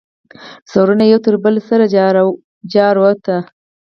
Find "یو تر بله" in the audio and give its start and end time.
1.13-1.61